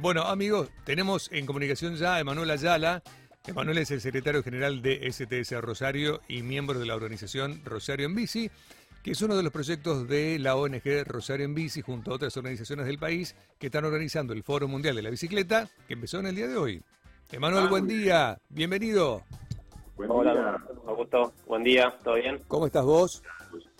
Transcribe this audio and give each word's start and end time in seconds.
Bueno, 0.00 0.22
amigos, 0.22 0.68
tenemos 0.84 1.30
en 1.32 1.46
comunicación 1.46 1.96
ya 1.96 2.16
a 2.16 2.20
Emanuel 2.20 2.50
Ayala. 2.50 3.02
Emanuel 3.46 3.78
es 3.78 3.90
el 3.90 4.02
secretario 4.02 4.42
general 4.42 4.82
de 4.82 5.10
STS 5.10 5.58
Rosario 5.62 6.20
y 6.28 6.42
miembro 6.42 6.78
de 6.78 6.84
la 6.84 6.94
organización 6.94 7.62
Rosario 7.64 8.04
en 8.04 8.14
Bici, 8.14 8.50
que 9.02 9.12
es 9.12 9.22
uno 9.22 9.34
de 9.34 9.42
los 9.42 9.50
proyectos 9.50 10.06
de 10.08 10.38
la 10.38 10.56
ONG 10.56 11.04
Rosario 11.06 11.46
en 11.46 11.54
Bici 11.54 11.80
junto 11.80 12.10
a 12.10 12.16
otras 12.16 12.36
organizaciones 12.36 12.84
del 12.84 12.98
país 12.98 13.34
que 13.58 13.66
están 13.66 13.86
organizando 13.86 14.34
el 14.34 14.42
Foro 14.42 14.68
Mundial 14.68 14.94
de 14.94 15.02
la 15.02 15.10
Bicicleta, 15.10 15.70
que 15.88 15.94
empezó 15.94 16.20
en 16.20 16.26
el 16.26 16.36
día 16.36 16.48
de 16.48 16.56
hoy. 16.58 16.82
Emanuel, 17.30 17.68
buen 17.68 17.86
día, 17.86 18.38
bienvenido. 18.50 19.22
Hola, 19.96 20.62
Augusto, 20.86 21.32
buen 21.46 21.64
día, 21.64 21.96
¿todo 22.04 22.16
bien? 22.16 22.38
¿Cómo 22.46 22.66
estás 22.66 22.84
vos? 22.84 23.22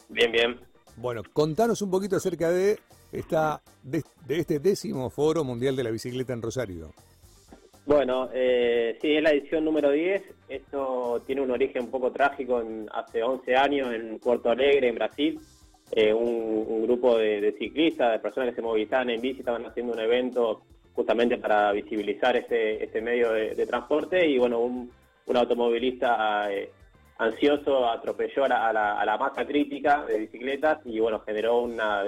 Bien, 0.09 0.32
bien. 0.32 0.59
Bueno, 0.96 1.22
contanos 1.34 1.82
un 1.82 1.90
poquito 1.90 2.16
acerca 2.16 2.50
de 2.50 2.80
esta 3.12 3.60
de, 3.82 4.02
este 4.28 4.58
décimo 4.58 5.10
Foro 5.10 5.45
Mundial 5.45 5.76
de 5.76 5.84
la 5.84 5.90
Bicicleta 5.90 6.32
en 6.32 6.42
Rosario. 6.42 6.92
Bueno, 7.84 8.30
eh, 8.32 8.96
sí, 9.00 9.16
es 9.16 9.23
la 9.23 9.30
edición 9.30 9.64
número 9.64 9.91
10. 9.91 10.23
Esto 10.48 11.23
tiene 11.27 11.42
un 11.42 11.51
origen 11.51 11.84
un 11.84 11.90
poco 11.90 12.12
trágico 12.12 12.60
en, 12.60 12.88
hace 12.92 13.23
11 13.23 13.56
años 13.56 13.92
en 13.92 14.18
Puerto 14.18 14.51
Alegre, 14.51 14.88
en 14.88 14.95
Brasil. 14.95 15.40
Eh, 15.90 16.12
un, 16.12 16.82
grupo 16.84 17.18
de, 17.18 17.54
ciclistas, 17.59 18.12
de 18.12 18.18
personas 18.18 18.51
que 18.51 18.56
se 18.56 18.62
movilizaban 18.62 19.10
en 19.10 19.20
bici, 19.20 19.40
estaban 19.40 19.66
haciendo 19.66 19.92
un 19.92 20.01
evento 20.01 20.62
justamente 20.95 21.38
para 21.38 21.73
visibilizar 21.73 22.37
este, 22.37 22.82
este 22.84 23.01
medio 23.01 23.32
de, 23.32 23.66
transporte 23.66 24.26
y 24.26 24.38
bueno, 24.38 24.60
un, 24.60 24.90
automovilista 25.34 26.52
eh, 26.52 26.70
ansioso 27.18 27.88
atropelló 27.88 28.45
a 28.45 28.48
la, 28.48 29.01
a 29.01 29.04
la, 29.04 29.16
masa 29.16 29.46
crítica 29.46 30.04
de 30.04 30.18
bicicletas 30.18 30.80
y 30.84 31.01
bueno, 31.01 31.20
generó 31.20 31.62
una, 31.62 32.02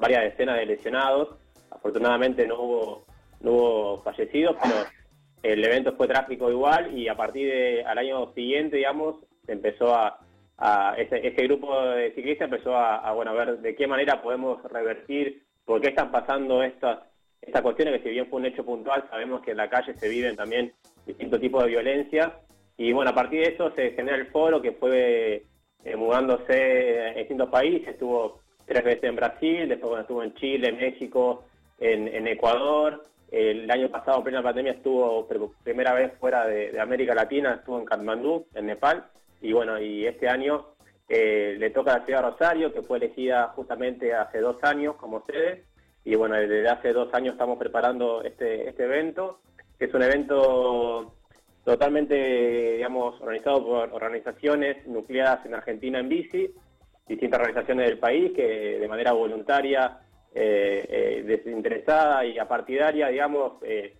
varias 0.00 0.24
decenas 0.24 0.58
de 0.58 0.66
lesionados. 0.66 1.36
Afortunadamente 1.70 2.46
no 2.46 2.60
hubo, 2.60 3.04
no 3.40 3.52
hubo 3.52 4.02
fallecidos, 4.02 4.56
pero 4.62 4.74
el 5.42 5.64
evento 5.64 5.94
fue 5.96 6.08
trágico 6.08 6.50
igual 6.50 6.96
y 6.96 7.08
a 7.08 7.16
partir 7.16 7.52
del 7.52 7.86
al 7.86 7.98
año 7.98 8.32
siguiente, 8.32 8.76
digamos, 8.76 9.16
empezó 9.46 9.94
a, 9.94 10.18
ese, 10.98 11.46
grupo 11.46 11.80
de 11.82 12.12
ciclistas 12.12 12.50
empezó 12.50 12.76
a, 12.76 13.12
bueno, 13.12 13.30
a 13.30 13.34
ver 13.34 13.58
de 13.60 13.74
qué 13.74 13.86
manera 13.86 14.20
podemos 14.22 14.62
revertir, 14.64 15.42
por 15.64 15.80
qué 15.80 15.88
están 15.88 16.10
pasando 16.10 16.62
estas, 16.62 16.98
estas 17.40 17.62
cuestiones, 17.62 17.96
que 17.96 18.08
si 18.08 18.10
bien 18.10 18.28
fue 18.28 18.40
un 18.40 18.46
hecho 18.46 18.64
puntual, 18.64 19.06
sabemos 19.08 19.40
que 19.40 19.52
en 19.52 19.56
la 19.56 19.70
calle 19.70 19.94
se 19.94 20.08
viven 20.08 20.36
también 20.36 20.72
distintos 21.06 21.40
tipos 21.40 21.62
de 21.62 21.70
violencia. 21.70 22.40
Y 22.76 22.92
bueno, 22.92 23.10
a 23.10 23.14
partir 23.14 23.40
de 23.40 23.54
eso 23.54 23.72
se 23.74 23.92
genera 23.92 24.16
el 24.16 24.26
foro 24.26 24.60
que 24.60 24.72
fue 24.72 25.44
eh, 25.84 25.96
mudándose 25.96 27.08
en 27.08 27.16
distintos 27.16 27.48
países, 27.48 27.88
estuvo 27.88 28.40
tres 28.70 28.84
veces 28.84 29.02
en 29.02 29.16
Brasil, 29.16 29.68
después 29.68 30.00
estuvo 30.00 30.22
en 30.22 30.32
Chile, 30.34 30.70
México, 30.70 31.44
en, 31.80 32.28
Ecuador. 32.28 33.02
El 33.32 33.68
año 33.68 33.88
pasado, 33.90 34.18
en 34.18 34.24
plena 34.24 34.42
pandemia, 34.44 34.72
estuvo 34.72 35.26
por 35.26 35.50
primera 35.64 35.92
vez 35.92 36.12
fuera 36.20 36.46
de, 36.46 36.78
América 36.78 37.12
Latina, 37.12 37.54
estuvo 37.54 37.80
en 37.80 37.84
Katmandú, 37.84 38.46
en 38.54 38.66
Nepal. 38.66 39.06
Y 39.42 39.52
bueno, 39.52 39.80
y 39.80 40.06
este 40.06 40.28
año 40.28 40.66
eh, 41.08 41.56
le 41.58 41.70
toca 41.70 41.94
a 41.94 41.98
la 41.98 42.04
ciudad 42.04 42.22
de 42.22 42.30
Rosario, 42.30 42.72
que 42.72 42.82
fue 42.82 42.98
elegida 42.98 43.48
justamente 43.56 44.14
hace 44.14 44.38
dos 44.38 44.62
años 44.62 44.94
como 44.94 45.24
sede. 45.26 45.64
Y 46.04 46.14
bueno, 46.14 46.36
desde 46.36 46.68
hace 46.68 46.92
dos 46.92 47.12
años 47.12 47.32
estamos 47.32 47.58
preparando 47.58 48.22
este, 48.22 48.68
este 48.68 48.84
evento, 48.84 49.40
que 49.80 49.86
es 49.86 49.94
un 49.94 50.02
evento 50.02 51.12
totalmente, 51.64 52.74
digamos, 52.76 53.20
organizado 53.20 53.66
por 53.66 53.92
organizaciones 53.92 54.86
nucleadas 54.86 55.44
en 55.44 55.54
Argentina 55.54 55.98
en 55.98 56.08
bici, 56.08 56.54
distintas 57.10 57.40
organizaciones 57.40 57.88
del 57.88 57.98
país 57.98 58.32
que 58.34 58.78
de 58.78 58.88
manera 58.88 59.12
voluntaria, 59.12 59.98
eh, 60.32 60.86
eh, 60.88 61.22
desinteresada 61.26 62.24
y 62.24 62.38
apartidaria, 62.38 63.08
digamos, 63.08 63.54
eh, 63.62 63.96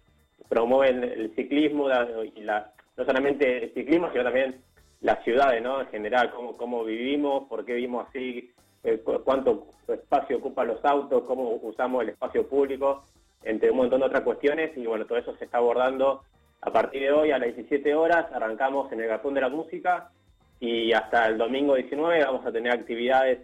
promueven 0.48 1.02
el 1.02 1.34
ciclismo 1.34 1.88
y 2.22 2.40
la, 2.42 2.72
no 2.96 3.04
solamente 3.04 3.64
el 3.64 3.74
ciclismo, 3.74 4.10
sino 4.12 4.22
también 4.22 4.62
las 5.00 5.24
ciudades, 5.24 5.60
¿no? 5.60 5.80
En 5.80 5.88
general, 5.88 6.30
cómo, 6.30 6.56
cómo 6.56 6.84
vivimos, 6.84 7.48
por 7.48 7.64
qué 7.64 7.74
vivimos 7.74 8.06
así, 8.08 8.52
cuánto 9.24 9.66
espacio 9.88 10.38
ocupan 10.38 10.68
los 10.68 10.84
autos, 10.84 11.24
cómo 11.24 11.58
usamos 11.62 12.02
el 12.02 12.10
espacio 12.10 12.46
público, 12.48 13.04
entre 13.42 13.70
un 13.70 13.78
montón 13.78 14.00
de 14.00 14.06
otras 14.06 14.22
cuestiones. 14.22 14.76
Y 14.76 14.86
bueno, 14.86 15.06
todo 15.06 15.18
eso 15.18 15.36
se 15.36 15.46
está 15.46 15.58
abordando 15.58 16.22
a 16.60 16.72
partir 16.72 17.02
de 17.02 17.12
hoy 17.12 17.32
a 17.32 17.38
las 17.38 17.54
17 17.56 17.92
horas. 17.94 18.26
Arrancamos 18.32 18.92
en 18.92 19.00
el 19.00 19.08
Gazón 19.08 19.34
de 19.34 19.40
la 19.40 19.48
Música 19.48 20.10
y 20.60 20.92
hasta 20.92 21.26
el 21.26 21.38
domingo 21.38 21.74
19 21.74 22.22
vamos 22.24 22.46
a 22.46 22.52
tener 22.52 22.72
actividades 22.72 23.40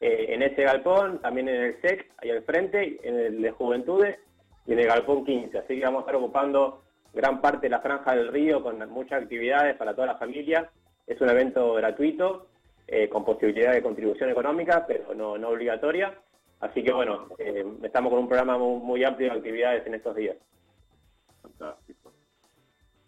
eh, 0.00 0.26
en 0.28 0.42
ese 0.42 0.62
galpón, 0.62 1.20
también 1.20 1.48
en 1.48 1.62
el 1.62 1.80
SEC, 1.82 2.10
ahí 2.18 2.30
al 2.30 2.44
frente, 2.44 2.98
en 3.02 3.18
el 3.18 3.42
de 3.42 3.50
Juventudes 3.50 4.18
y 4.66 4.72
en 4.72 4.78
el 4.78 4.86
galpón 4.86 5.24
15. 5.24 5.58
Así 5.58 5.78
que 5.78 5.84
vamos 5.84 5.98
a 5.98 6.02
estar 6.02 6.16
ocupando 6.16 6.82
gran 7.12 7.40
parte 7.40 7.66
de 7.66 7.70
la 7.70 7.80
franja 7.80 8.14
del 8.14 8.28
río 8.28 8.62
con 8.62 8.78
muchas 8.88 9.22
actividades 9.22 9.76
para 9.76 9.94
toda 9.94 10.06
la 10.06 10.16
familia. 10.16 10.70
Es 11.06 11.20
un 11.20 11.28
evento 11.28 11.74
gratuito, 11.74 12.46
eh, 12.86 13.08
con 13.08 13.24
posibilidad 13.24 13.72
de 13.72 13.82
contribución 13.82 14.30
económica, 14.30 14.86
pero 14.86 15.12
no, 15.14 15.36
no 15.36 15.48
obligatoria. 15.48 16.14
Así 16.60 16.82
que 16.84 16.92
bueno, 16.92 17.26
eh, 17.38 17.64
estamos 17.82 18.10
con 18.10 18.20
un 18.20 18.28
programa 18.28 18.56
muy, 18.58 18.80
muy 18.80 19.04
amplio 19.04 19.30
de 19.30 19.38
actividades 19.38 19.86
en 19.86 19.94
estos 19.94 20.14
días. 20.14 20.36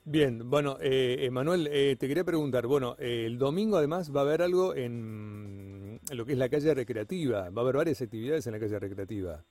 Bien, 0.04 0.50
bueno, 0.50 0.78
eh, 0.80 1.18
Emanuel, 1.20 1.68
eh, 1.70 1.94
te 1.96 2.08
quería 2.08 2.24
preguntar, 2.24 2.66
bueno, 2.66 2.96
eh, 2.98 3.24
el 3.24 3.38
domingo 3.38 3.76
además 3.76 4.14
va 4.14 4.20
a 4.20 4.24
haber 4.24 4.42
algo 4.42 4.74
en, 4.74 6.00
lo 6.12 6.26
que 6.26 6.32
es 6.32 6.38
la 6.38 6.48
calle 6.48 6.74
recreativa, 6.74 7.50
va 7.50 7.60
a 7.60 7.64
haber 7.64 7.76
varias 7.76 8.02
actividades 8.02 8.44
en 8.48 8.54
la 8.54 8.58
calle 8.58 8.80
recreativa. 8.80 9.44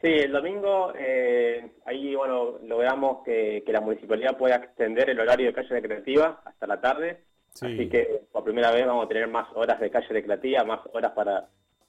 Sí, 0.00 0.08
el 0.08 0.32
domingo, 0.32 0.92
ahí, 1.84 2.14
bueno, 2.14 2.58
logramos 2.64 3.24
que, 3.24 3.62
que 3.66 3.72
la 3.72 3.80
municipalidad 3.80 4.38
pueda 4.38 4.56
extender 4.56 5.10
el 5.10 5.20
horario 5.20 5.48
de 5.48 5.52
calle 5.52 5.68
recreativa 5.68 6.40
hasta 6.44 6.66
la 6.66 6.80
tarde, 6.80 7.20
así 7.60 7.88
que 7.88 8.22
por 8.32 8.44
primera 8.44 8.70
vez 8.70 8.86
vamos 8.86 9.04
a 9.04 9.08
tener 9.08 9.28
más 9.28 9.48
horas 9.54 9.80
de 9.80 9.90
calle 9.90 10.08
recreativa, 10.08 10.64
más 10.64 10.80
horas 10.94 11.12
para, 11.12 11.48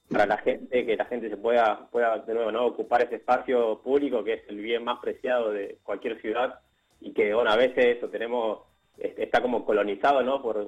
para 0.09 0.25
la 0.25 0.37
gente, 0.39 0.85
que 0.85 0.97
la 0.97 1.05
gente 1.05 1.29
se 1.29 1.37
pueda, 1.37 1.87
pueda 1.89 2.17
de 2.17 2.33
nuevo, 2.33 2.51
¿no? 2.51 2.65
ocupar 2.65 3.03
ese 3.03 3.15
espacio 3.15 3.81
público 3.81 4.23
que 4.23 4.33
es 4.33 4.41
el 4.49 4.57
bien 4.57 4.83
más 4.83 4.99
preciado 4.99 5.51
de 5.51 5.77
cualquier 5.83 6.19
ciudad 6.19 6.59
y 7.01 7.11
que, 7.13 7.33
bueno, 7.33 7.51
a 7.51 7.57
veces 7.57 7.97
eso 7.97 8.07
tenemos, 8.09 8.59
está 8.97 9.41
como 9.41 9.65
colonizado, 9.65 10.21
¿no? 10.21 10.41
Por, 10.41 10.65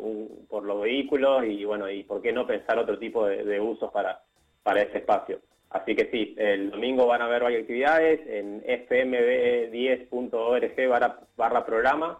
por 0.49 0.63
los 0.63 0.81
vehículos 0.81 1.45
y, 1.45 1.63
bueno, 1.63 1.89
y 1.89 2.03
por 2.03 2.21
qué 2.21 2.33
no 2.33 2.45
pensar 2.45 2.77
otro 2.79 2.99
tipo 2.99 3.25
de, 3.27 3.61
usos 3.61 3.89
para, 3.91 4.21
para 4.63 4.81
ese 4.81 4.97
espacio. 4.97 5.39
Así 5.69 5.95
que 5.95 6.09
sí, 6.11 6.35
el 6.37 6.71
domingo 6.71 7.07
van 7.07 7.21
a 7.21 7.25
haber 7.25 7.43
varias 7.43 7.61
actividades 7.61 8.19
en 8.27 8.61
fmb10.org 8.63 10.89
barra, 10.89 11.21
barra 11.37 11.65
programa, 11.65 12.19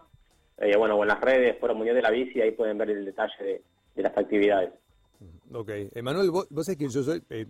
eh, 0.58 0.76
bueno, 0.76 0.96
o 0.96 1.02
en 1.02 1.08
las 1.08 1.20
redes 1.20 1.58
Foro 1.58 1.74
Mundial 1.74 1.96
de 1.96 2.02
la 2.02 2.10
Bici, 2.10 2.40
ahí 2.40 2.52
pueden 2.52 2.78
ver 2.78 2.90
el 2.90 3.04
detalle 3.04 3.62
de, 3.94 4.02
las 4.02 4.16
actividades. 4.16 4.70
Ok, 5.52 5.70
Emanuel, 5.94 6.30
vos, 6.30 6.46
vos 6.50 6.64
sabés 6.66 6.78
que 6.78 6.88
yo 6.88 7.02
soy, 7.02 7.22
eh, 7.30 7.46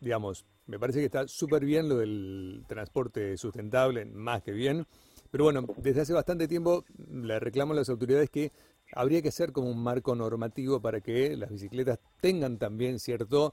digamos, 0.00 0.44
me 0.66 0.78
parece 0.78 1.00
que 1.00 1.06
está 1.06 1.26
súper 1.28 1.64
bien 1.64 1.88
lo 1.88 1.96
del 1.98 2.64
transporte 2.66 3.36
sustentable, 3.36 4.04
más 4.06 4.42
que 4.42 4.52
bien. 4.52 4.86
Pero 5.34 5.42
bueno, 5.42 5.66
desde 5.78 6.02
hace 6.02 6.12
bastante 6.12 6.46
tiempo 6.46 6.84
le 7.10 7.40
reclamo 7.40 7.72
a 7.72 7.76
las 7.76 7.88
autoridades 7.88 8.30
que 8.30 8.52
habría 8.92 9.20
que 9.20 9.32
ser 9.32 9.50
como 9.50 9.68
un 9.68 9.82
marco 9.82 10.14
normativo 10.14 10.80
para 10.80 11.00
que 11.00 11.36
las 11.36 11.50
bicicletas 11.50 11.98
tengan 12.20 12.56
también 12.56 13.00
cierto 13.00 13.52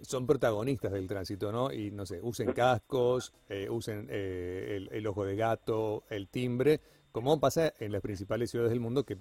son 0.00 0.26
protagonistas 0.26 0.90
del 0.90 1.06
tránsito, 1.06 1.52
¿no? 1.52 1.72
Y 1.72 1.92
no 1.92 2.04
sé, 2.04 2.18
usen 2.20 2.52
cascos, 2.52 3.32
eh, 3.48 3.68
usen 3.70 4.08
eh, 4.10 4.88
el, 4.90 5.06
ojo 5.06 5.24
de 5.24 5.36
gato, 5.36 6.02
el 6.10 6.26
timbre, 6.26 6.80
como 7.12 7.38
pasa 7.38 7.74
en 7.78 7.92
las 7.92 8.02
principales 8.02 8.50
ciudades 8.50 8.72
del 8.72 8.80
mundo 8.80 9.04
que 9.04 9.16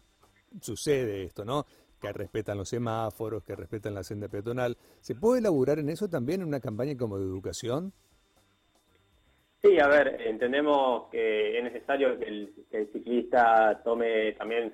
sucede 0.62 1.26
esto, 1.26 1.46
¿no? 1.46 1.68
Que 2.02 2.12
respetan 2.12 2.58
los 2.58 2.70
semáforos, 2.70 3.44
que 3.44 3.56
respetan 3.56 3.94
la 3.94 4.04
senda 4.04 4.28
peatonal. 4.30 4.80
¿Se 5.00 5.14
puede 5.14 5.42
elaborar 5.42 5.78
en 5.78 5.90
eso 5.90 6.10
también 6.10 6.42
en 6.42 6.48
una 6.48 6.60
campaña 6.60 6.98
como 6.98 7.20
de 7.20 7.26
educación? 7.26 7.94
Sí, 9.62 9.78
a 9.80 9.88
ver, 9.88 10.22
entendemos 10.26 11.10
que 11.12 11.58
es 11.58 11.64
necesario 11.64 12.18
que 12.18 12.26
el, 12.26 12.90
ciclista 12.94 13.82
tome 13.84 14.32
también 14.34 14.74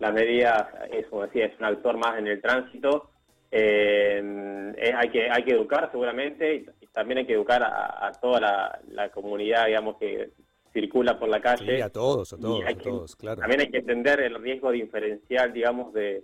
las 0.00 0.12
medidas, 0.12 0.66
es 0.90 1.06
como 1.06 1.22
decía, 1.22 1.46
es 1.46 1.58
un 1.58 1.66
actor 1.66 1.96
más 1.96 2.18
en 2.18 2.26
el 2.26 2.42
tránsito. 2.42 3.10
Eh, 3.52 4.74
hay 4.96 5.08
que 5.10 5.30
hay 5.30 5.44
que 5.44 5.52
educar 5.52 5.88
seguramente 5.92 6.56
y, 6.56 6.66
también 6.92 7.18
hay 7.18 7.26
que 7.26 7.34
educar 7.34 7.60
a, 7.62 8.12
toda 8.20 8.80
la, 8.88 9.08
comunidad, 9.10 9.66
digamos, 9.66 9.96
que 9.98 10.30
circula 10.72 11.18
por 11.18 11.28
la 11.28 11.40
calle. 11.40 11.76
Sí, 11.76 11.80
a 11.80 11.90
todos, 11.90 12.32
a 12.32 12.38
todos, 12.38 12.64
a 12.64 12.74
todos, 12.74 13.16
claro. 13.16 13.40
También 13.40 13.62
hay 13.62 13.70
que 13.70 13.78
entender 13.78 14.20
el 14.20 14.40
riesgo 14.40 14.70
diferencial, 14.70 15.52
digamos, 15.52 15.92
de, 15.92 16.22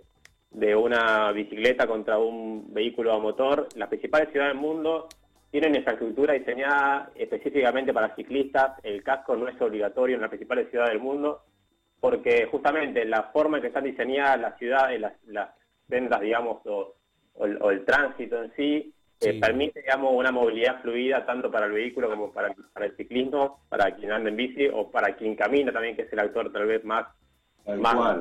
de 0.51 0.75
una 0.75 1.31
bicicleta 1.33 1.87
contra 1.87 2.17
un 2.17 2.73
vehículo 2.73 3.13
a 3.13 3.19
motor. 3.19 3.67
Las 3.75 3.89
principales 3.89 4.29
ciudades 4.31 4.53
del 4.53 4.61
mundo 4.61 5.09
tienen 5.51 5.75
infraestructura 5.75 6.33
diseñada 6.33 7.11
específicamente 7.13 7.93
para 7.93 8.15
ciclistas. 8.15 8.79
El 8.83 9.03
casco 9.03 9.35
no 9.35 9.49
es 9.49 9.61
obligatorio 9.61 10.15
en 10.15 10.21
las 10.21 10.29
principales 10.29 10.69
ciudades 10.69 10.93
del 10.93 11.01
mundo, 11.01 11.43
porque 11.99 12.47
justamente 12.49 13.03
la 13.03 13.23
forma 13.33 13.57
en 13.57 13.61
que 13.61 13.67
están 13.67 13.83
diseñadas 13.83 14.39
las 14.39 14.57
ciudades, 14.57 14.99
las, 14.99 15.13
las 15.27 15.49
vendas, 15.87 16.21
digamos, 16.21 16.65
o, 16.65 16.95
el, 17.69 17.83
tránsito 17.85 18.41
en 18.41 18.53
sí, 18.55 18.93
que 19.19 19.33
permite, 19.33 19.81
digamos, 19.81 20.13
una 20.13 20.31
movilidad 20.31 20.81
fluida 20.81 21.25
tanto 21.25 21.51
para 21.51 21.65
el 21.65 21.73
vehículo 21.73 22.09
como 22.09 22.31
para, 22.31 22.53
para 22.73 22.85
el 22.85 22.95
ciclismo, 22.95 23.59
para 23.69 23.91
quien 23.95 24.11
anda 24.11 24.29
en 24.29 24.37
bici 24.37 24.67
o 24.67 24.89
para 24.89 25.15
quien 25.15 25.35
camina 25.35 25.71
también, 25.71 25.95
que 25.95 26.03
es 26.03 26.13
el 26.13 26.19
actor 26.19 26.51
tal 26.51 26.65
vez 26.65 26.83
más, 26.85 27.07
más 27.77 28.17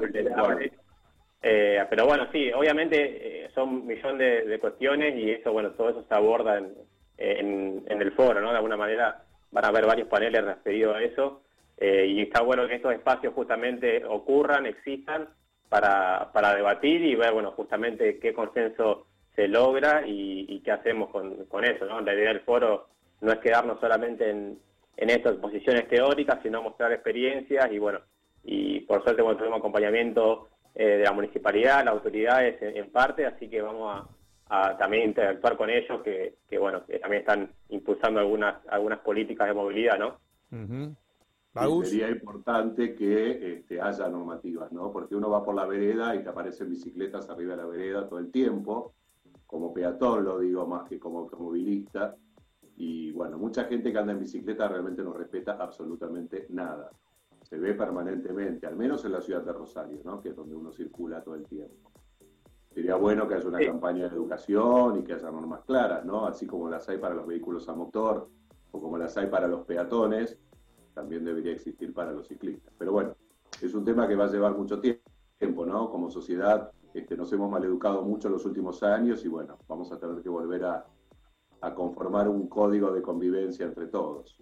eh, 1.43 1.83
pero 1.89 2.05
bueno, 2.05 2.27
sí, 2.33 2.53
obviamente 2.53 3.45
eh, 3.45 3.51
son 3.55 3.69
un 3.71 3.87
millón 3.87 4.19
de, 4.19 4.59
cuestiones 4.61 5.17
y 5.17 5.31
eso, 5.31 5.53
bueno, 5.53 5.71
todo 5.71 5.89
eso 5.89 6.05
se 6.07 6.15
aborda 6.15 6.59
en, 6.59 6.75
en, 7.21 7.85
el 7.89 8.13
foro, 8.13 8.41
¿no? 8.41 8.51
De 8.51 8.57
alguna 8.57 8.77
manera 8.77 9.23
van 9.51 9.65
a 9.65 9.69
haber 9.69 9.87
varios 9.87 10.09
paneles 10.09 10.45
referidos 10.45 10.97
a 10.97 11.03
eso 11.03 11.43
eh, 11.77 12.07
y 12.07 12.23
está 12.23 12.43
bueno 12.43 12.67
que 12.67 12.77
estos 12.77 12.93
espacios 12.93 13.35
justamente 13.35 14.05
ocurran, 14.05 14.67
existan 14.67 15.29
para, 15.69 16.31
para 16.33 16.55
debatir 16.55 17.03
y 17.03 17.15
ver, 17.15 17.33
bueno, 17.33 17.53
justamente 17.53 18.19
qué 18.19 18.33
consenso 18.33 19.07
se 19.37 19.49
logra 19.49 20.03
y, 20.07 20.61
qué 20.65 20.73
hacemos 20.73 21.11
con, 21.11 21.47
con, 21.47 21.65
eso, 21.65 21.87
¿no? 21.87 22.01
La 22.01 22.15
idea 22.15 22.29
del 22.29 22.41
foro 22.41 22.89
no 23.21 23.33
es 23.33 23.39
quedarnos 23.39 23.81
solamente 23.81 24.29
en, 24.29 24.59
en 24.97 25.11
estas 25.11 25.37
posiciones 25.37 25.89
teóricas, 25.89 26.41
sino 26.43 26.63
mostrar 26.63 26.93
experiencias 26.93 27.71
y 27.73 27.79
bueno, 27.79 28.01
y 28.45 28.81
por 28.81 29.03
suerte 29.03 29.23
bueno, 29.23 29.39
tenemos 29.39 29.59
acompañamiento 29.59 30.49
eh, 30.75 30.85
de 30.85 31.05
la 31.05 31.13
municipalidad, 31.13 31.85
las 31.85 31.95
autoridades 31.95 32.61
en, 32.61 32.91
parte, 32.91 33.27
así 33.27 33.49
que 33.49 33.61
vamos 33.63 33.97
a, 33.97 34.09
también 34.79 35.11
interactuar 35.11 35.57
con 35.57 35.71
ellos, 35.71 36.03
que, 36.03 36.39
que, 36.49 36.59
bueno, 36.59 36.85
que 36.85 36.99
también 36.99 37.21
están 37.21 37.51
impulsando 37.69 38.19
algunas, 38.19 38.57
algunas 38.69 38.99
políticas 38.99 39.47
de 39.47 39.55
movilidad, 39.55 39.99
¿no? 39.99 40.19
sería 41.85 42.11
importante 42.11 42.95
que 42.95 43.55
este, 43.55 43.81
haya 43.81 44.09
normativas, 44.09 44.73
¿no? 44.73 44.93
Porque 44.93 45.15
uno 45.15 45.31
va 45.31 45.45
por 45.45 45.55
la 45.55 45.67
vereda 45.67 46.15
y 46.15 46.23
te 46.23 46.29
aparecen 46.29 46.71
bicicletas 46.71 47.29
arriba 47.29 47.57
de 47.57 47.63
la 47.63 47.69
vereda 47.69 48.09
todo 48.09 48.19
el 48.19 48.31
tiempo, 48.31 48.95
como 49.47 49.73
peatón 49.73 50.25
lo 50.25 50.39
digo 50.39 50.67
más 50.67 50.89
que 50.89 50.99
como 50.99 51.21
automovilista, 51.21 52.17
y 52.77 53.13
bueno, 53.13 53.37
mucha 53.37 53.65
gente 53.65 53.93
que 53.93 53.99
anda 53.99 54.13
en 54.13 54.21
bicicleta 54.21 54.67
realmente 54.67 55.03
no 55.03 55.13
respeta 55.13 55.53
absolutamente 55.61 56.47
nada. 56.49 56.91
Se 57.43 57.59
ve 57.59 57.75
permanentemente, 57.75 58.67
al 58.67 58.77
menos 58.77 59.05
en 59.05 59.13
la 59.13 59.21
ciudad 59.21 59.43
de 59.43 59.53
Rosario, 59.53 60.01
¿no? 60.05 60.21
Que 60.21 60.31
es 60.31 60.37
donde 60.37 60.57
uno 60.57 60.73
circula 60.73 61.23
todo 61.23 61.35
el 61.35 61.47
tiempo. 61.47 61.90
Sería 62.81 62.97
bueno 62.97 63.29
que 63.29 63.35
haya 63.35 63.47
una 63.47 63.59
campaña 63.59 64.09
de 64.09 64.17
educación 64.17 65.01
y 65.01 65.05
que 65.05 65.13
haya 65.13 65.31
normas 65.31 65.61
claras, 65.67 66.03
¿no? 66.03 66.25
Así 66.25 66.47
como 66.47 66.71
las 66.71 66.89
hay 66.89 66.97
para 66.97 67.15
los 67.15 67.27
vehículos 67.27 67.69
a 67.69 67.75
motor 67.75 68.31
o 68.71 68.81
como 68.81 68.97
las 68.97 69.15
hay 69.19 69.27
para 69.27 69.47
los 69.47 69.67
peatones, 69.67 70.39
también 70.95 71.23
debería 71.23 71.53
existir 71.53 71.93
para 71.93 72.11
los 72.11 72.27
ciclistas. 72.27 72.73
Pero 72.79 72.93
bueno, 72.93 73.15
es 73.61 73.75
un 73.75 73.85
tema 73.85 74.09
que 74.09 74.17
va 74.17 74.25
a 74.25 74.33
llevar 74.33 74.57
mucho 74.57 74.81
tiempo, 74.81 75.67
¿no? 75.67 75.91
Como 75.91 76.11
sociedad 76.11 76.71
este, 76.95 77.19
nos 77.19 77.31
hemos 77.35 77.51
maleducado 77.51 78.01
mucho 78.01 78.29
en 78.29 78.33
los 78.33 78.47
últimos 78.47 78.83
años 78.83 79.23
y 79.27 79.29
bueno, 79.29 79.59
vamos 79.69 79.93
a 79.93 80.01
tener 80.01 80.23
que 80.23 80.31
volver 80.31 80.65
a, 80.65 80.87
conformar 81.75 82.31
un 82.31 82.49
código 82.49 82.91
de 82.93 83.03
convivencia 83.03 83.67
entre 83.67 83.89
todos. 83.89 84.39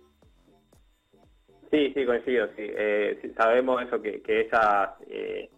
Sí, 1.73 1.93
sí, 1.93 2.07
coincido, 2.07 2.47
sí. 2.55 2.63
Eh, 2.69 3.33
sabemos 3.37 3.83
eso, 3.83 4.01
que, 4.01 4.23
esas, 4.25 4.91
eh, 5.09 5.51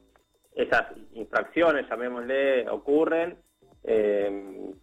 esas 0.54 0.86
infracciones, 1.12 1.88
llamémosle, 1.88 2.68
ocurren. 2.68 3.36
Eh, 3.84 4.74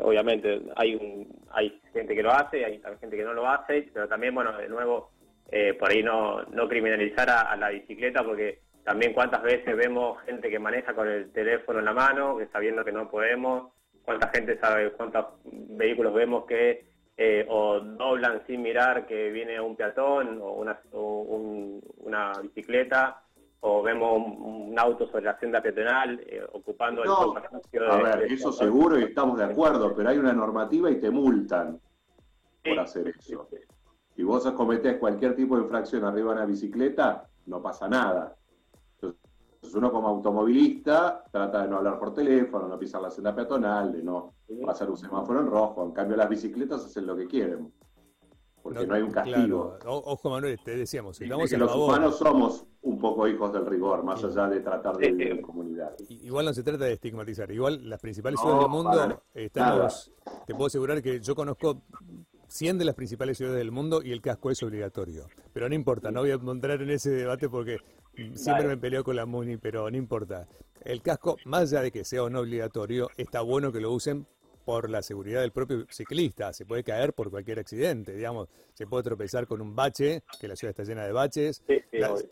obviamente 0.00 0.62
hay 0.76 1.26
hay 1.50 1.80
gente 1.92 2.14
que 2.14 2.22
lo 2.22 2.32
hace, 2.32 2.64
hay 2.64 2.80
gente 3.00 3.16
que 3.16 3.24
no 3.24 3.32
lo 3.32 3.48
hace, 3.48 3.88
pero 3.92 4.08
también, 4.08 4.34
bueno, 4.34 4.56
de 4.56 4.68
nuevo, 4.68 5.10
por 5.78 5.90
ahí 5.90 6.02
no, 6.02 6.42
no 6.44 6.68
criminalizar 6.68 7.28
a, 7.30 7.56
la 7.56 7.70
bicicleta 7.70 8.22
porque 8.22 8.60
también 8.84 9.12
cuántas 9.12 9.42
veces 9.42 9.76
vemos 9.76 10.22
gente 10.24 10.48
que 10.48 10.58
maneja 10.58 10.94
con 10.94 11.08
el 11.08 11.30
teléfono 11.32 11.78
en 11.78 11.84
la 11.84 11.92
mano, 11.92 12.36
que 12.36 12.46
sabiendo 12.46 12.84
que 12.84 12.92
no 12.92 13.10
podemos, 13.10 13.72
cuánta 14.02 14.30
gente 14.30 14.58
sabe, 14.58 14.92
cuántos 14.92 15.26
vehículos 15.44 16.14
vemos 16.14 16.46
que 16.46 16.86
eh, 17.18 17.44
o 17.48 17.80
doblan 17.80 18.46
sin 18.46 18.62
mirar 18.62 19.06
que 19.06 19.30
viene 19.30 19.60
un 19.60 19.76
peatón 19.76 20.38
o 20.40 20.64
una 21.98 22.32
bicicleta, 22.42 23.22
o 23.60 23.82
vemos 23.82 24.22
un, 24.38 24.78
auto 24.78 25.08
sobre 25.08 25.24
la 25.24 25.38
senda 25.38 25.60
peatonal 25.60 26.20
eh, 26.20 26.40
ocupando 26.52 27.02
el 27.02 27.10
espacio 27.10 27.92
A 27.92 28.16
ver, 28.16 28.32
eso 28.32 28.52
seguro 28.52 28.96
y 28.98 29.02
estamos 29.02 29.38
de 29.38 29.44
acuerdo, 29.44 29.92
pero 29.96 30.10
hay 30.10 30.18
una 30.18 30.32
normativa 30.32 30.88
y 30.88 31.00
te 31.00 31.10
multan 31.10 31.80
por 32.62 32.78
hacer 32.78 33.08
eso. 33.08 33.48
Si 34.14 34.22
vos 34.22 34.48
cometés 34.52 34.98
cualquier 34.98 35.34
tipo 35.34 35.56
de 35.56 35.62
infracción 35.62 36.04
arriba 36.04 36.30
de 36.30 36.36
una 36.36 36.46
bicicleta, 36.46 37.28
no 37.46 37.60
pasa 37.60 37.88
nada. 37.88 38.36
Entonces 38.94 39.74
uno 39.74 39.90
como 39.90 40.06
automovilista 40.06 41.24
trata 41.32 41.62
de 41.62 41.68
no 41.68 41.78
hablar 41.78 41.98
por 41.98 42.14
teléfono, 42.14 42.68
no 42.68 42.78
pisar 42.78 43.02
la 43.02 43.10
senda 43.10 43.34
peatonal, 43.34 43.92
de 43.92 44.02
no 44.04 44.34
pasar 44.64 44.88
un 44.88 44.96
semáforo 44.96 45.40
en 45.40 45.46
rojo. 45.46 45.84
En 45.84 45.92
cambio 45.92 46.16
las 46.16 46.28
bicicletas 46.28 46.84
hacen 46.84 47.06
lo 47.06 47.16
que 47.16 47.26
quieren, 47.26 47.72
porque 48.62 48.86
no, 48.86 48.94
hay 48.94 49.02
un 49.02 49.10
castigo. 49.10 49.78
Ojo 49.84 50.30
Manuel, 50.30 50.58
te 50.62 50.76
decíamos, 50.76 51.20
estamos 51.20 51.50
los 51.52 51.74
humanos 51.74 52.18
somos 52.18 52.66
un 52.82 52.98
poco 52.98 53.26
hijos 53.28 53.52
del 53.52 53.66
rigor, 53.66 54.02
más 54.04 54.22
allá 54.24 54.48
de 54.48 54.60
tratar 54.60 54.96
de 54.96 55.10
vivir 55.10 55.32
en 55.32 55.42
comunidad. 55.42 55.94
Igual 56.08 56.46
no 56.46 56.54
se 56.54 56.62
trata 56.62 56.84
de 56.84 56.92
estigmatizar, 56.92 57.50
igual 57.50 57.88
las 57.88 58.00
principales 58.00 58.40
ciudades 58.40 58.62
del 58.62 58.70
mundo 58.70 59.22
estamos, 59.34 60.12
te 60.46 60.54
puedo 60.54 60.66
asegurar 60.66 61.02
que 61.02 61.20
yo 61.20 61.34
conozco 61.34 61.82
100 62.48 62.78
de 62.78 62.84
las 62.84 62.94
principales 62.94 63.36
ciudades 63.36 63.58
del 63.58 63.70
mundo 63.70 64.02
y 64.02 64.12
el 64.12 64.20
casco 64.20 64.50
es 64.50 64.62
obligatorio. 64.62 65.26
Pero 65.52 65.68
no 65.68 65.74
importa, 65.74 66.10
no 66.10 66.20
voy 66.20 66.30
a 66.30 66.34
entrar 66.34 66.80
en 66.80 66.90
ese 66.90 67.10
debate 67.10 67.48
porque 67.48 67.78
siempre 68.34 68.66
me 68.66 68.76
peleo 68.76 69.04
con 69.04 69.16
la 69.16 69.26
MUNI, 69.26 69.58
pero 69.58 69.90
no 69.90 69.96
importa. 69.96 70.48
El 70.82 71.02
casco, 71.02 71.36
más 71.44 71.72
allá 71.72 71.82
de 71.82 71.90
que 71.90 72.04
sea 72.04 72.22
o 72.22 72.30
no 72.30 72.40
obligatorio, 72.40 73.10
está 73.16 73.40
bueno 73.42 73.72
que 73.72 73.80
lo 73.80 73.92
usen 73.92 74.26
por 74.68 74.90
la 74.90 75.00
seguridad 75.00 75.40
del 75.40 75.50
propio 75.50 75.86
ciclista. 75.88 76.52
Se 76.52 76.66
puede 76.66 76.84
caer 76.84 77.14
por 77.14 77.30
cualquier 77.30 77.58
accidente, 77.58 78.14
digamos. 78.14 78.50
Se 78.74 78.86
puede 78.86 79.02
tropezar 79.02 79.46
con 79.46 79.62
un 79.62 79.74
bache, 79.74 80.24
que 80.38 80.46
la 80.46 80.56
ciudad 80.56 80.72
está 80.72 80.84
llena 80.84 81.06
de 81.06 81.12
baches. 81.12 81.62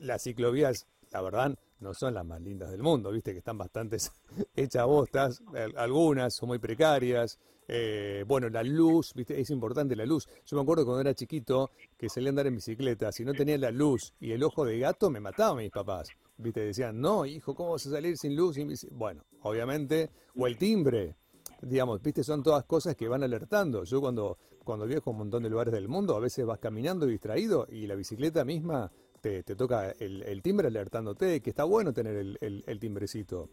las, 0.01 0.23
ciclovías, 0.23 0.87
la 1.13 1.23
verdad, 1.23 1.59
no 1.81 1.95
son 1.95 2.13
las 2.13 2.27
más 2.27 2.43
lindas 2.43 2.71
del 2.71 2.83
mundo, 2.83 3.11
viste 3.11 3.33
que 3.33 3.39
están 3.39 3.57
bastante 3.57 3.97
hechas 4.55 4.85
bostas. 4.85 5.43
Algunas 5.77 6.35
son 6.35 6.49
muy 6.51 6.59
precarias. 6.59 7.39
Eh, 7.69 8.23
bueno, 8.29 8.51
la 8.51 8.63
luz, 8.63 9.15
¿viste? 9.15 9.41
es 9.41 9.49
importante 9.49 9.97
la 9.97 10.05
luz. 10.05 10.29
Yo 10.45 10.59
me 10.59 10.63
acuerdo 10.63 10.85
cuando 10.85 11.01
era 11.01 11.15
chiquito 11.15 11.71
que 11.97 12.11
salía 12.11 12.29
a 12.29 12.33
andar 12.33 12.49
en 12.49 12.57
bicicleta, 12.57 13.13
si 13.13 13.25
no 13.25 13.33
tenía 13.33 13.57
la 13.57 13.71
luz 13.71 14.13
y 14.21 14.33
el 14.33 14.43
ojo 14.43 14.67
de 14.67 14.79
gato, 14.79 15.09
me 15.09 15.21
mataban 15.21 15.57
mis 15.57 15.71
papás. 15.71 16.11
¿Viste? 16.37 16.61
Decían, 16.61 17.01
no, 17.01 17.25
hijo, 17.25 17.55
¿cómo 17.55 17.73
vas 17.73 17.87
a 17.87 17.93
salir 17.93 18.19
sin 18.19 18.37
luz? 18.37 18.59
Bueno, 18.91 19.25
obviamente, 19.41 20.11
o 20.37 20.47
el 20.47 20.59
timbre, 20.59 21.17
digamos, 21.63 22.03
¿viste? 22.03 22.23
Son 22.23 22.43
todas 22.43 22.65
cosas 22.65 22.97
que 22.97 23.09
van 23.09 23.23
alertando. 23.23 23.85
Yo 23.85 24.01
cuando, 24.01 24.39
cuando 24.65 24.87
viajo 24.87 25.11
a 25.11 25.13
un 25.13 25.19
montón 25.19 25.43
de 25.43 25.51
lugares 25.51 25.73
del 25.73 25.89
mundo, 25.89 26.17
a 26.17 26.21
veces 26.21 26.45
vas 26.47 26.59
caminando 26.59 27.07
distraído 27.07 27.67
y 27.71 27.87
la 27.87 27.95
bicicleta 27.95 28.45
misma 28.45 28.91
te, 29.21 29.43
toca 29.43 29.91
el, 29.91 30.41
timbre 30.43 30.69
alertándote, 30.69 31.41
que 31.41 31.51
está 31.51 31.65
bueno 31.65 31.93
tener 31.93 32.39
el, 32.41 32.79
timbrecito. 32.79 33.51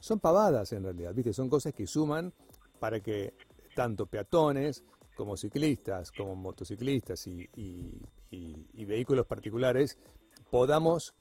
son 0.00 0.20
pavadas 0.20 0.72
en 0.72 0.84
realidad, 0.84 1.14
¿viste? 1.14 1.32
Son 1.32 1.48
cosas 1.48 1.74
que 1.74 1.86
suman 1.86 2.32
para 2.78 3.00
que 3.00 3.34
tanto 3.74 4.06
peatones 4.06 4.84
como 5.14 5.36
ciclistas, 5.36 6.10
como 6.10 6.34
motociclistas 6.34 7.26
y, 7.26 7.48
vehículos 8.86 9.26
particulares 9.26 9.98
podamos 10.50 11.14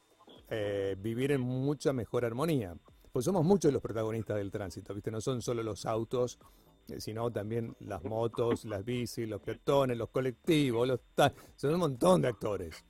eh, 0.49 0.95
vivir 0.99 1.31
en 1.31 1.41
mucha 1.41 1.93
mejor 1.93 2.25
armonía. 2.25 2.75
Pues 3.13 3.25
somos 3.25 3.45
muchos 3.45 3.71
los 3.71 3.79
protagonistas 3.79 4.37
del 4.37 4.49
tránsito, 4.49 4.91
¿viste? 4.91 5.11
No 5.11 5.21
son 5.21 5.39
solo 5.43 5.61
los 5.61 5.85
autos, 5.85 6.39
eh, 6.89 6.99
sino 6.99 7.31
también 7.31 7.75
las 7.81 8.03
motos, 8.03 8.65
las 8.65 8.83
bicis, 8.83 9.29
los 9.29 9.39
peatones, 9.39 9.95
los 9.95 10.09
colectivos, 10.09 10.87
los 10.87 10.99
son 11.55 11.75
un 11.75 11.79
montón 11.79 12.23
de 12.23 12.29
actores. 12.29 12.83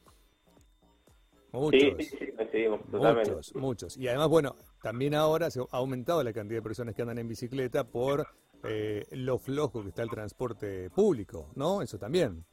Muchos. 1.51 1.81
Sí, 1.99 2.17
sí, 2.51 2.65
muchos, 2.87 3.55
muchos. 3.55 3.97
Y 3.97 4.07
además, 4.07 4.29
bueno, 4.29 4.55
también 4.81 5.13
ahora 5.13 5.51
se 5.51 5.59
ha 5.59 5.65
aumentado 5.71 6.23
la 6.23 6.31
cantidad 6.31 6.59
de 6.59 6.63
personas 6.63 6.95
que 6.95 7.01
andan 7.01 7.17
en 7.17 7.27
bicicleta 7.27 7.83
por 7.83 8.25
eh, 8.63 9.05
lo 9.11 9.37
flojo 9.37 9.83
que 9.83 9.89
está 9.89 10.03
el 10.03 10.09
transporte 10.09 10.89
público, 10.89 11.51
¿no? 11.55 11.81
Eso 11.81 11.99
también. 11.99 12.45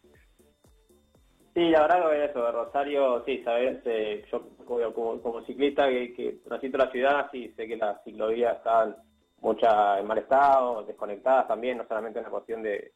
Sí, 1.60 1.68
la 1.68 1.82
verdad 1.82 2.08
que 2.08 2.24
eso, 2.24 2.42
de 2.42 2.52
Rosario, 2.52 3.22
sí, 3.26 3.42
sabes, 3.44 3.82
eh, 3.84 4.24
yo 4.32 4.42
como, 4.64 5.44
ciclista 5.44 5.86
que, 5.90 6.14
que 6.14 6.38
transito 6.42 6.78
la 6.78 6.90
ciudad, 6.90 7.28
sí, 7.30 7.52
sé 7.54 7.68
que 7.68 7.76
las 7.76 8.02
ciclovías 8.02 8.56
están 8.56 8.96
muchas 9.42 10.00
en 10.00 10.06
mal 10.06 10.16
estado, 10.16 10.82
desconectadas 10.84 11.48
también, 11.48 11.76
no 11.76 11.86
solamente 11.86 12.18
en 12.18 12.24
la 12.24 12.30
cuestión 12.30 12.62
de, 12.62 12.92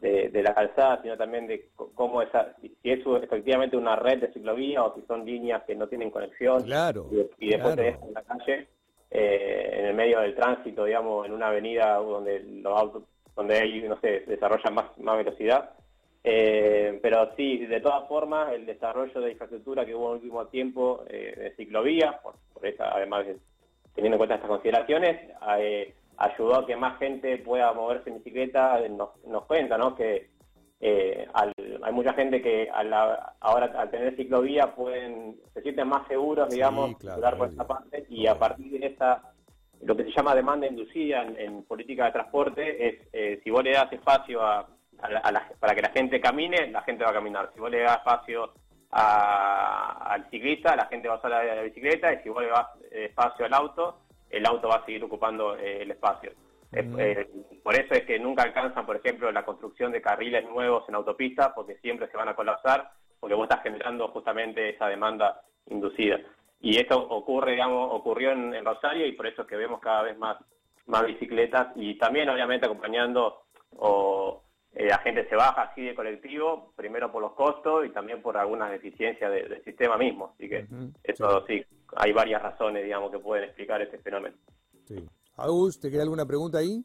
de, 0.00 0.42
la 0.42 0.54
calzada, 0.54 1.02
sino 1.02 1.18
también 1.18 1.46
de 1.46 1.68
cómo 1.76 2.22
esa, 2.22 2.56
si 2.62 2.74
es 2.84 3.00
efectivamente 3.22 3.76
una 3.76 3.96
red 3.96 4.18
de 4.18 4.32
ciclovías 4.32 4.82
o 4.82 4.94
si 4.94 5.02
son 5.02 5.26
líneas 5.26 5.62
que 5.64 5.74
no 5.74 5.86
tienen 5.86 6.10
conexión 6.10 6.62
claro, 6.62 7.06
y, 7.38 7.50
después 7.50 7.76
te 7.76 7.82
dejan 7.82 8.08
en 8.08 8.14
la 8.14 8.22
calle. 8.22 8.68
Eh, 9.10 9.70
en 9.74 9.84
el 9.84 9.94
medio 9.94 10.20
del 10.20 10.34
tránsito, 10.34 10.86
digamos, 10.86 11.26
en 11.26 11.34
una 11.34 11.48
avenida 11.48 11.96
donde 11.96 12.40
los 12.44 12.80
autos, 12.80 13.02
donde 13.36 13.58
hay, 13.58 13.82
no 13.82 14.00
sé, 14.00 14.20
desarrollan 14.20 14.72
más, 14.72 14.86
más 14.96 15.18
velocidad. 15.18 15.74
Eh, 16.22 16.98
pero 17.02 17.34
sí, 17.36 17.66
de 17.66 17.80
todas 17.80 18.06
formas, 18.08 18.52
el 18.52 18.66
desarrollo 18.66 19.20
de 19.20 19.32
infraestructura 19.32 19.86
que 19.86 19.94
hubo 19.94 20.10
en 20.10 20.10
el 20.10 20.22
último 20.22 20.46
tiempo 20.46 21.04
eh, 21.08 21.34
de 21.36 21.54
ciclovías, 21.56 22.16
por, 22.20 22.34
esa, 22.62 22.94
además 22.94 23.24
teniendo 23.94 24.16
en 24.16 24.18
cuenta 24.18 24.34
estas 24.34 24.50
consideraciones, 24.50 25.30
ha 25.40 25.58
ayudó 26.20 26.56
a 26.56 26.66
que 26.66 26.76
más 26.76 26.98
gente 26.98 27.38
pueda 27.38 27.72
moverse 27.72 28.10
en 28.10 28.16
bicicleta, 28.16 28.78
nos, 28.90 29.08
nos 29.24 29.46
cuenta, 29.46 29.78
¿no? 29.78 29.94
Que 29.94 30.28
eh, 30.82 31.26
hay 31.34 31.92
mucha 31.92 32.14
gente 32.14 32.40
que 32.40 32.68
ahora 32.72 33.66
al 33.76 33.90
tener 33.90 34.16
ciclovía 34.16 34.74
pueden 34.74 35.36
se 35.52 35.62
sienten 35.62 35.88
más 35.88 36.06
seguros, 36.08 36.48
digamos, 36.48 36.94
por 36.94 37.48
esta 37.48 37.66
parte. 37.66 38.06
Y 38.08 38.26
a 38.26 38.38
partir 38.38 38.80
de 38.80 38.86
esa 38.86 39.22
lo 39.82 39.96
que 39.96 40.04
se 40.04 40.12
llama 40.12 40.34
demanda 40.34 40.66
inducida 40.66 41.22
en, 41.22 41.62
política 41.64 42.06
de 42.06 42.12
transporte 42.12 42.88
es 42.88 43.08
eh, 43.12 43.40
si 43.42 43.50
vos 43.50 43.64
le 43.64 43.72
das 43.72 43.90
espacio 43.92 44.42
a, 44.42 44.66
para 45.58 45.74
que 45.74 45.82
la 45.82 45.90
gente 45.90 46.20
camine, 46.20 46.70
la 46.70 46.82
gente 46.82 47.04
va 47.04 47.10
a 47.10 47.14
caminar. 47.14 47.50
Si 47.54 47.60
vos 47.60 47.70
le 47.70 47.80
das 47.80 47.98
espacio 47.98 48.52
al 48.90 50.28
ciclista, 50.30 50.74
la 50.74 50.86
gente 50.86 51.08
va 51.08 51.14
a 51.14 51.18
usar 51.18 51.30
la, 51.30 51.62
bicicleta 51.62 52.12
y 52.12 52.22
si 52.22 52.28
vos 52.28 52.42
le 52.42 52.48
das 52.48 52.66
espacio 52.90 53.46
al 53.46 53.54
auto, 53.54 53.98
el 54.28 54.44
auto 54.46 54.68
va 54.68 54.76
a 54.76 54.84
seguir 54.84 55.04
ocupando 55.04 55.56
eh, 55.56 55.82
el 55.82 55.90
espacio. 55.90 56.32
Mm. 56.72 57.00
Eh, 57.00 57.28
por 57.62 57.74
eso 57.74 57.94
es 57.94 58.04
que 58.04 58.18
nunca 58.18 58.42
alcanzan, 58.42 58.86
por 58.86 58.96
ejemplo, 58.96 59.30
la 59.32 59.44
construcción 59.44 59.92
de 59.92 60.02
carriles 60.02 60.44
nuevos 60.44 60.88
en 60.88 60.94
autopistas, 60.94 61.52
porque 61.54 61.76
siempre 61.76 62.08
se 62.08 62.16
van 62.16 62.28
a 62.28 62.34
colapsar, 62.34 62.90
porque 63.18 63.34
vos 63.34 63.44
estás 63.44 63.62
generando 63.62 64.08
justamente 64.08 64.70
esa 64.70 64.86
demanda 64.86 65.40
inducida. 65.68 66.18
Y 66.60 66.78
esto 66.78 66.98
ocurre, 66.98 67.52
digamos, 67.52 67.88
ocurrió 67.92 68.32
en, 68.32 68.64
Rosario 68.64 69.06
y 69.06 69.12
por 69.12 69.26
eso 69.26 69.42
es 69.42 69.48
que 69.48 69.56
vemos 69.56 69.80
cada 69.80 70.02
vez 70.02 70.18
más, 70.18 70.36
más 70.86 71.06
bicicletas 71.06 71.68
y 71.74 71.96
también 71.96 72.28
obviamente 72.28 72.66
acompañando 72.66 73.42
o 73.76 74.42
eh, 74.72 74.86
la 74.86 74.98
gente 74.98 75.28
se 75.28 75.34
baja 75.34 75.62
así 75.62 75.82
de 75.82 75.94
colectivo, 75.94 76.72
primero 76.76 77.10
por 77.10 77.22
los 77.22 77.32
costos 77.32 77.86
y 77.86 77.90
también 77.90 78.22
por 78.22 78.36
algunas 78.36 78.70
deficiencias 78.70 79.30
del 79.30 79.62
sistema 79.64 79.96
mismo. 79.96 80.32
Así 80.34 80.48
que 80.48 80.66
eso 81.02 81.44
sí. 81.46 81.64
hay 81.96 82.12
varias 82.12 82.42
razones, 82.42 82.84
digamos, 82.84 83.10
que 83.10 83.18
pueden 83.18 83.44
explicar 83.44 83.82
este 83.82 83.98
fenómeno. 83.98 84.36
Sí. 84.84 85.04
Agus, 85.36 85.80
¿te 85.80 85.90
queda 85.90 86.02
alguna 86.02 86.26
pregunta 86.26 86.58
ahí? 86.58 86.84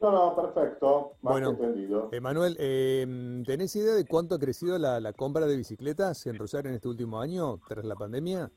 No, 0.00 0.10
no, 0.10 0.34
perfecto. 0.34 1.12
Más 1.20 1.32
bueno, 1.32 1.50
entendido. 1.50 2.08
Emanuel, 2.10 2.56
eh, 2.58 3.06
¿tenés 3.46 3.76
idea 3.76 3.94
de 3.94 4.06
cuánto 4.06 4.34
ha 4.34 4.38
crecido 4.38 4.78
la, 4.78 5.12
compra 5.12 5.46
de 5.46 5.56
bicicletas 5.56 6.26
en 6.26 6.38
Rosario 6.38 6.70
en 6.70 6.76
este 6.76 6.88
último 6.88 7.20
año 7.20 7.58
tras 7.68 7.84
la 7.84 7.94
pandemia? 7.94 8.50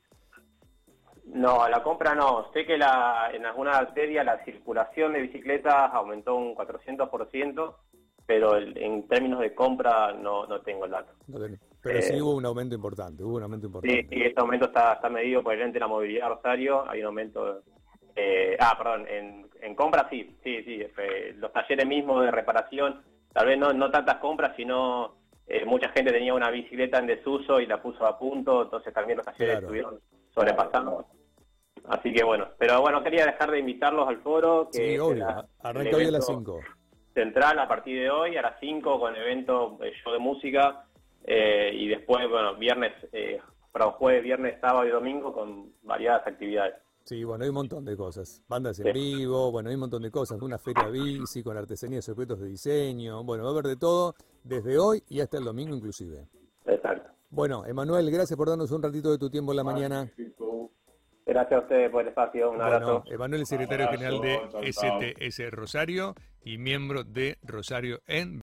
No, 1.26 1.68
la 1.68 1.82
compra 1.82 2.14
no. 2.14 2.50
Sé 2.52 2.64
que 2.64 2.78
la, 2.78 3.30
en 3.32 3.44
alguna 3.44 3.72
arteria 3.72 4.24
la 4.24 4.42
circulación 4.44 5.12
de 5.12 5.20
bicicletas 5.20 5.92
aumentó 5.92 6.34
un 6.34 6.54
400%, 6.54 7.74
pero 8.26 8.56
en 8.58 9.06
términos 9.08 9.40
de 9.40 9.54
compra 9.54 10.12
no, 10.12 10.46
no 10.46 10.60
tengo 10.60 10.86
el 10.86 10.92
dato. 10.92 11.12
pero 11.82 12.02
sí 12.02 12.14
eh, 12.14 12.22
hubo 12.22 12.36
un 12.36 12.46
aumento 12.46 12.74
importante, 12.74 13.22
hubo 13.22 13.36
un 13.36 13.42
aumento 13.42 13.66
importante. 13.66 14.02
Sí, 14.02 14.08
sí 14.08 14.22
este 14.22 14.40
aumento 14.40 14.66
está, 14.66 14.94
está 14.94 15.08
medido 15.08 15.42
por 15.42 15.54
el 15.54 15.62
ente 15.62 15.74
de 15.74 15.80
la 15.80 15.88
movilidad 15.88 16.28
Rosario, 16.28 16.88
hay 16.88 17.00
un 17.00 17.06
aumento 17.06 17.62
eh, 18.16 18.56
ah, 18.60 18.74
perdón, 18.78 19.06
en, 19.08 19.48
en 19.60 19.74
compras 19.74 20.06
sí, 20.10 20.36
sí, 20.42 20.62
sí. 20.62 20.82
los 21.36 21.52
talleres 21.52 21.86
mismos 21.86 22.24
de 22.24 22.30
reparación, 22.30 23.02
tal 23.32 23.46
vez 23.46 23.58
no, 23.58 23.72
no 23.72 23.90
tantas 23.90 24.16
compras, 24.18 24.52
sino 24.56 25.16
eh, 25.46 25.64
mucha 25.64 25.88
gente 25.90 26.12
tenía 26.12 26.32
una 26.32 26.50
bicicleta 26.50 26.98
en 26.98 27.06
desuso 27.06 27.60
y 27.60 27.66
la 27.66 27.82
puso 27.82 28.06
a 28.06 28.18
punto, 28.18 28.62
entonces 28.62 28.94
también 28.94 29.18
los 29.18 29.26
talleres 29.26 29.58
estuvieron 29.58 30.00
sobrepasando. 30.32 31.06
Así 31.88 32.12
que 32.12 32.24
bueno, 32.24 32.48
pero 32.56 32.80
bueno, 32.80 33.02
quería 33.02 33.26
dejar 33.26 33.50
de 33.50 33.58
invitarlos 33.58 34.08
al 34.08 34.22
foro. 34.22 34.70
Que 34.72 34.96
sí, 34.96 35.20
Arranca 35.60 35.96
hoy 35.96 36.06
a 36.06 36.10
las 36.12 36.26
5. 36.26 36.60
Central 37.14 37.58
a 37.58 37.68
partir 37.68 38.00
de 38.00 38.10
hoy, 38.10 38.36
a 38.36 38.42
las 38.42 38.58
5, 38.60 38.98
con 38.98 39.14
evento 39.16 39.78
eh, 39.82 39.92
show 40.02 40.12
de 40.12 40.18
música. 40.18 40.84
Eh, 41.24 41.70
y 41.72 41.88
después, 41.88 42.28
bueno, 42.28 42.56
viernes, 42.56 42.92
eh, 43.12 43.40
para 43.72 43.92
jueves, 43.92 44.22
viernes, 44.22 44.60
sábado 44.60 44.86
y 44.86 44.90
domingo 44.90 45.32
con 45.32 45.72
variadas 45.82 46.26
actividades. 46.26 46.74
Sí, 47.04 47.22
bueno, 47.22 47.44
hay 47.44 47.50
un 47.50 47.56
montón 47.56 47.84
de 47.84 47.96
cosas. 47.96 48.42
Bandas 48.48 48.80
en 48.80 48.92
vivo, 48.92 49.52
bueno, 49.52 49.68
hay 49.68 49.74
un 49.74 49.82
montón 49.82 50.02
de 50.02 50.10
cosas. 50.10 50.40
Una 50.40 50.58
feria 50.58 50.88
bici 50.88 51.42
con 51.42 51.56
artesanías 51.56 52.08
y 52.08 52.10
objetos 52.10 52.40
de 52.40 52.48
diseño. 52.48 53.22
Bueno, 53.24 53.44
va 53.44 53.50
a 53.50 53.52
haber 53.52 53.66
de 53.66 53.76
todo 53.76 54.14
desde 54.42 54.78
hoy 54.78 55.02
y 55.08 55.20
hasta 55.20 55.38
el 55.38 55.44
domingo 55.44 55.76
inclusive. 55.76 56.26
Exacto. 56.64 57.10
Bueno, 57.28 57.66
Emanuel, 57.66 58.10
gracias 58.10 58.36
por 58.36 58.48
darnos 58.48 58.70
un 58.70 58.82
ratito 58.82 59.10
de 59.10 59.18
tu 59.18 59.28
tiempo 59.28 59.52
en 59.52 59.56
la 59.56 59.64
mañana. 59.64 60.10
Gracias 61.26 61.52
a 61.52 61.62
ustedes 61.62 61.90
por 61.90 62.02
el 62.02 62.08
espacio. 62.08 62.50
Un 62.50 62.60
abrazo. 62.60 63.02
Emanuel 63.06 63.44
secretario 63.44 63.88
general 63.88 64.20
de 64.20 64.72
STS 64.72 65.50
Rosario 65.50 66.14
y 66.44 66.58
miembro 66.58 67.04
de 67.04 67.38
Rosario 67.42 68.02
en 68.06 68.43